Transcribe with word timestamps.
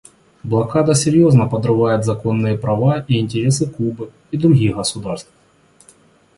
Блокада 0.43 0.95
серьезно 0.95 1.47
подрывает 1.47 2.03
законные 2.05 2.57
права 2.57 3.05
и 3.07 3.19
интересы 3.19 3.69
Кубы 3.69 4.09
и 4.31 4.37
других 4.37 4.75
государств. 4.75 5.29